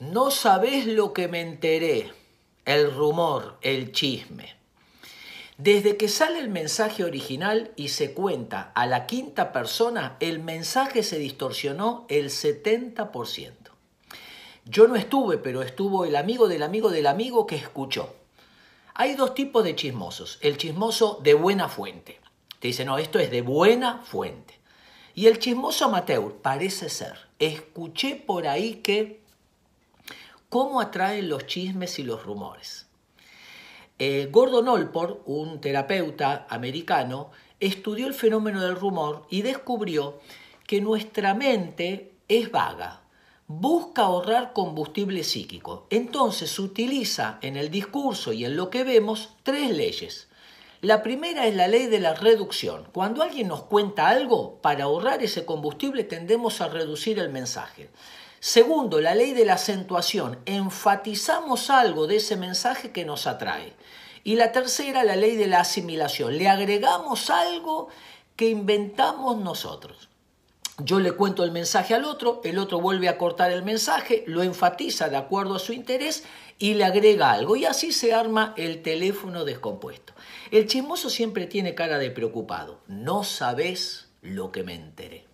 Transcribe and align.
No 0.00 0.30
sabés 0.30 0.86
lo 0.86 1.12
que 1.12 1.26
me 1.26 1.40
enteré, 1.40 2.12
el 2.64 2.94
rumor, 2.94 3.58
el 3.62 3.90
chisme. 3.90 4.54
Desde 5.56 5.96
que 5.96 6.06
sale 6.06 6.38
el 6.38 6.48
mensaje 6.48 7.02
original 7.02 7.72
y 7.74 7.88
se 7.88 8.14
cuenta 8.14 8.70
a 8.76 8.86
la 8.86 9.06
quinta 9.06 9.52
persona, 9.52 10.16
el 10.20 10.38
mensaje 10.38 11.02
se 11.02 11.18
distorsionó 11.18 12.06
el 12.08 12.30
70%. 12.30 13.52
Yo 14.66 14.86
no 14.86 14.94
estuve, 14.94 15.36
pero 15.38 15.62
estuvo 15.62 16.04
el 16.04 16.14
amigo 16.14 16.46
del 16.46 16.62
amigo 16.62 16.90
del 16.90 17.08
amigo 17.08 17.44
que 17.44 17.56
escuchó. 17.56 18.14
Hay 18.94 19.16
dos 19.16 19.34
tipos 19.34 19.64
de 19.64 19.74
chismosos. 19.74 20.38
El 20.42 20.58
chismoso 20.58 21.18
de 21.24 21.34
buena 21.34 21.68
fuente. 21.68 22.20
Te 22.60 22.68
dice, 22.68 22.84
no, 22.84 22.98
esto 22.98 23.18
es 23.18 23.32
de 23.32 23.42
buena 23.42 24.02
fuente. 24.04 24.60
Y 25.16 25.26
el 25.26 25.40
chismoso 25.40 25.86
amateur 25.86 26.34
parece 26.40 26.88
ser. 26.88 27.18
Escuché 27.40 28.14
por 28.14 28.46
ahí 28.46 28.74
que 28.74 29.26
cómo 30.48 30.80
atraen 30.80 31.28
los 31.28 31.46
chismes 31.46 31.98
y 31.98 32.02
los 32.02 32.24
rumores. 32.24 32.86
Eh, 33.98 34.28
Gordon 34.30 34.68
Olport, 34.68 35.22
un 35.26 35.60
terapeuta 35.60 36.46
americano, 36.48 37.30
estudió 37.60 38.06
el 38.06 38.14
fenómeno 38.14 38.62
del 38.62 38.76
rumor 38.76 39.26
y 39.28 39.42
descubrió 39.42 40.20
que 40.66 40.80
nuestra 40.80 41.34
mente 41.34 42.12
es 42.28 42.50
vaga, 42.50 43.02
busca 43.46 44.02
ahorrar 44.02 44.52
combustible 44.52 45.24
psíquico. 45.24 45.86
Entonces 45.90 46.58
utiliza 46.58 47.38
en 47.42 47.56
el 47.56 47.70
discurso 47.70 48.32
y 48.32 48.44
en 48.44 48.56
lo 48.56 48.70
que 48.70 48.84
vemos 48.84 49.30
tres 49.42 49.70
leyes. 49.70 50.28
La 50.80 51.02
primera 51.02 51.46
es 51.46 51.56
la 51.56 51.66
ley 51.66 51.86
de 51.86 51.98
la 51.98 52.14
reducción. 52.14 52.86
Cuando 52.92 53.22
alguien 53.22 53.48
nos 53.48 53.64
cuenta 53.64 54.08
algo, 54.08 54.60
para 54.62 54.84
ahorrar 54.84 55.24
ese 55.24 55.44
combustible 55.44 56.04
tendemos 56.04 56.60
a 56.60 56.68
reducir 56.68 57.18
el 57.18 57.30
mensaje. 57.30 57.90
Segundo, 58.40 59.00
la 59.00 59.14
ley 59.14 59.32
de 59.32 59.44
la 59.44 59.54
acentuación. 59.54 60.38
Enfatizamos 60.46 61.70
algo 61.70 62.06
de 62.06 62.16
ese 62.16 62.36
mensaje 62.36 62.92
que 62.92 63.04
nos 63.04 63.26
atrae. 63.26 63.74
Y 64.22 64.36
la 64.36 64.52
tercera, 64.52 65.04
la 65.04 65.16
ley 65.16 65.36
de 65.36 65.48
la 65.48 65.60
asimilación. 65.60 66.38
Le 66.38 66.48
agregamos 66.48 67.30
algo 67.30 67.88
que 68.36 68.48
inventamos 68.48 69.38
nosotros. 69.38 70.08
Yo 70.80 71.00
le 71.00 71.10
cuento 71.10 71.42
el 71.42 71.50
mensaje 71.50 71.94
al 71.94 72.04
otro, 72.04 72.40
el 72.44 72.56
otro 72.56 72.80
vuelve 72.80 73.08
a 73.08 73.18
cortar 73.18 73.50
el 73.50 73.64
mensaje, 73.64 74.22
lo 74.28 74.44
enfatiza 74.44 75.08
de 75.08 75.16
acuerdo 75.16 75.56
a 75.56 75.58
su 75.58 75.72
interés 75.72 76.22
y 76.56 76.74
le 76.74 76.84
agrega 76.84 77.32
algo. 77.32 77.56
Y 77.56 77.64
así 77.64 77.90
se 77.90 78.14
arma 78.14 78.54
el 78.56 78.82
teléfono 78.82 79.44
descompuesto. 79.44 80.12
El 80.52 80.68
chismoso 80.68 81.10
siempre 81.10 81.46
tiene 81.46 81.74
cara 81.74 81.98
de 81.98 82.12
preocupado. 82.12 82.78
No 82.86 83.24
sabes 83.24 84.06
lo 84.22 84.52
que 84.52 84.62
me 84.62 84.74
enteré. 84.74 85.27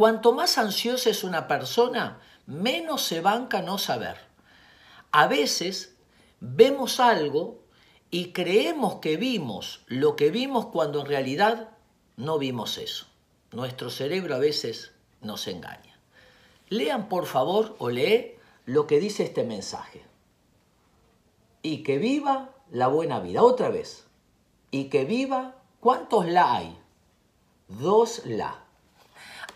Cuanto 0.00 0.32
más 0.32 0.56
ansiosa 0.56 1.10
es 1.10 1.24
una 1.24 1.46
persona, 1.46 2.22
menos 2.46 3.02
se 3.02 3.20
banca 3.20 3.60
no 3.60 3.76
saber. 3.76 4.16
A 5.12 5.26
veces 5.26 5.94
vemos 6.40 7.00
algo 7.00 7.60
y 8.10 8.32
creemos 8.32 8.94
que 9.00 9.18
vimos 9.18 9.84
lo 9.88 10.16
que 10.16 10.30
vimos 10.30 10.68
cuando 10.68 11.00
en 11.00 11.06
realidad 11.06 11.68
no 12.16 12.38
vimos 12.38 12.78
eso. 12.78 13.08
Nuestro 13.52 13.90
cerebro 13.90 14.36
a 14.36 14.38
veces 14.38 14.92
nos 15.20 15.46
engaña. 15.46 16.00
Lean 16.70 17.10
por 17.10 17.26
favor 17.26 17.76
o 17.78 17.90
lee 17.90 18.36
lo 18.64 18.86
que 18.86 19.00
dice 19.00 19.24
este 19.24 19.44
mensaje. 19.44 20.02
Y 21.60 21.82
que 21.82 21.98
viva 21.98 22.54
la 22.70 22.86
buena 22.86 23.20
vida. 23.20 23.42
Otra 23.42 23.68
vez. 23.68 24.06
Y 24.70 24.84
que 24.84 25.04
viva, 25.04 25.56
¿cuántos 25.78 26.26
la 26.26 26.54
hay? 26.54 26.78
Dos 27.68 28.22
la. 28.24 28.64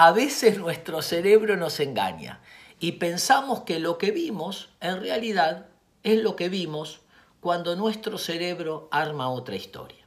A 0.00 0.12
veces 0.12 0.58
nuestro 0.58 1.02
cerebro 1.02 1.56
nos 1.56 1.80
engaña 1.80 2.40
y 2.78 2.92
pensamos 2.92 3.62
que 3.62 3.80
lo 3.80 3.98
que 3.98 4.12
vimos 4.12 4.68
en 4.80 5.00
realidad 5.00 5.66
es 6.04 6.22
lo 6.22 6.36
que 6.36 6.48
vimos 6.48 7.00
cuando 7.40 7.74
nuestro 7.74 8.16
cerebro 8.16 8.86
arma 8.92 9.28
otra 9.28 9.56
historia. 9.56 10.06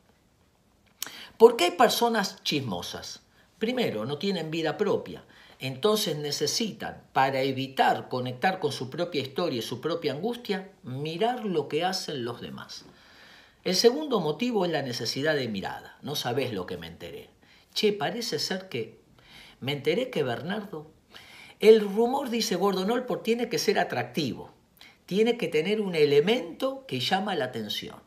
¿Por 1.37 1.57
qué 1.57 1.65
hay 1.65 1.71
personas 1.71 2.41
chismosas? 2.41 3.23
Primero, 3.59 4.05
no 4.05 4.17
tienen 4.17 4.49
vida 4.49 4.77
propia, 4.77 5.25
entonces 5.59 6.15
necesitan, 6.15 7.03
para 7.11 7.41
evitar 7.41 8.07
conectar 8.07 8.61
con 8.61 8.71
su 8.71 8.89
propia 8.89 9.19
historia 9.19 9.59
y 9.59 9.61
su 9.61 9.81
propia 9.81 10.13
angustia, 10.13 10.71
mirar 10.83 11.43
lo 11.43 11.67
que 11.67 11.83
hacen 11.83 12.23
los 12.23 12.39
demás. 12.39 12.85
El 13.65 13.75
segundo 13.75 14.21
motivo 14.21 14.63
es 14.63 14.71
la 14.71 14.83
necesidad 14.83 15.35
de 15.35 15.49
mirada. 15.49 15.97
No 16.01 16.15
sabes 16.15 16.53
lo 16.53 16.65
que 16.65 16.77
me 16.77 16.87
enteré. 16.87 17.29
Che, 17.73 17.91
parece 17.91 18.39
ser 18.39 18.69
que 18.69 19.00
me 19.61 19.71
enteré 19.71 20.09
que 20.09 20.23
Bernardo, 20.23 20.91
el 21.59 21.79
rumor, 21.79 22.29
dice 22.29 22.55
Gordon 22.55 23.05
por 23.05 23.23
tiene 23.23 23.47
que 23.47 23.59
ser 23.59 23.79
atractivo, 23.79 24.51
tiene 25.05 25.37
que 25.37 25.47
tener 25.47 25.79
un 25.79 25.95
elemento 25.95 26.85
que 26.87 26.99
llama 26.99 27.35
la 27.35 27.45
atención. 27.45 27.97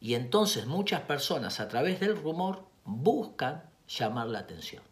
Y 0.00 0.14
entonces 0.14 0.66
muchas 0.66 1.02
personas 1.02 1.60
a 1.60 1.68
través 1.68 2.00
del 2.00 2.16
rumor 2.16 2.66
buscan 2.84 3.70
llamar 3.88 4.26
la 4.26 4.40
atención. 4.40 4.82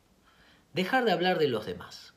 Dejar 0.73 1.05
de 1.05 1.13
hablar 1.13 1.39
de 1.39 1.49
los 1.49 1.67
demás. 1.67 2.15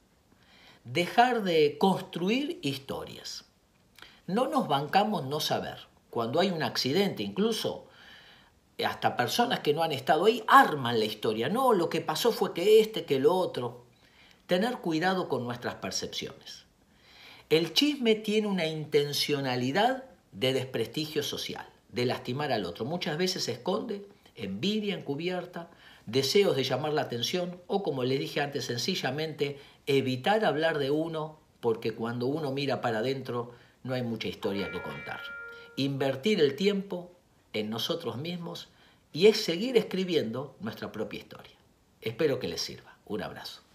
Dejar 0.84 1.44
de 1.44 1.78
construir 1.79 2.59
historias. 2.62 3.45
No 4.28 4.47
nos 4.47 4.68
bancamos 4.68 5.25
no 5.25 5.39
saber. 5.39 5.88
Cuando 6.12 6.39
hay 6.39 6.51
un 6.51 6.63
accidente, 6.63 7.24
incluso 7.24 7.88
hasta 8.85 9.17
personas 9.17 9.59
que 9.61 9.73
no 9.73 9.83
han 9.83 9.91
estado 9.91 10.25
ahí 10.25 10.43
arman 10.47 10.99
la 10.99 11.05
historia. 11.05 11.49
No, 11.49 11.73
lo 11.73 11.89
que 11.89 12.01
pasó 12.01 12.31
fue 12.31 12.53
que 12.53 12.79
este, 12.79 13.05
que 13.05 13.19
lo 13.19 13.33
otro. 13.33 13.85
Tener 14.45 14.77
cuidado 14.77 15.27
con 15.27 15.43
nuestras 15.43 15.75
percepciones. 15.75 16.65
El 17.49 17.73
chisme 17.73 18.15
tiene 18.15 18.47
una 18.47 18.65
intencionalidad 18.65 20.03
de 20.31 20.53
desprestigio 20.53 21.23
social, 21.23 21.67
de 21.89 22.05
lastimar 22.05 22.51
al 22.51 22.65
otro. 22.65 22.85
Muchas 22.85 23.17
veces 23.17 23.45
se 23.45 23.53
esconde 23.53 24.05
envidia 24.38 24.95
encubierta, 24.95 25.69
deseos 26.05 26.55
de 26.55 26.63
llamar 26.63 26.94
la 26.94 27.01
atención 27.01 27.59
o, 27.67 27.83
como 27.83 28.03
le 28.03 28.17
dije 28.17 28.39
antes, 28.39 28.65
sencillamente 28.65 29.59
evitar 29.88 30.45
hablar 30.45 30.77
de 30.77 30.91
uno 30.91 31.39
porque 31.59 31.94
cuando 31.94 32.27
uno 32.27 32.51
mira 32.51 32.81
para 32.81 32.99
adentro 32.99 33.51
no 33.83 33.94
hay 33.94 34.03
mucha 34.03 34.27
historia 34.27 34.71
que 34.71 34.81
contar. 34.81 35.19
Invertir 35.75 36.39
el 36.39 36.55
tiempo 36.55 37.11
en 37.53 37.69
nosotros 37.69 38.18
mismos 38.18 38.69
y 39.13 39.28
es 39.28 39.44
seguir 39.44 39.78
escribiendo 39.78 40.56
nuestra 40.59 40.91
propia 40.91 41.19
historia. 41.19 41.58
Espero 42.02 42.40
que 42.40 42.47
les 42.47 42.62
sirva. 42.62 42.97
Un 43.06 43.24
abrazo. 43.24 43.66